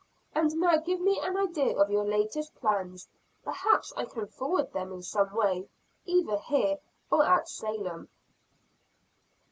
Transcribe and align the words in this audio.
And 0.33 0.55
now 0.55 0.77
give 0.77 0.99
me 0.99 1.19
an 1.19 1.37
idea 1.37 1.77
of 1.77 1.91
your 1.91 2.03
latest 2.03 2.55
plans. 2.55 3.07
Perhaps 3.43 3.93
I 3.95 4.05
can 4.05 4.25
forward 4.25 4.73
them 4.73 4.91
in 4.91 5.03
some 5.03 5.31
way, 5.35 5.69
either 6.05 6.39
here 6.39 6.79
or 7.11 7.23
at 7.23 7.47
Salem." 7.47 8.09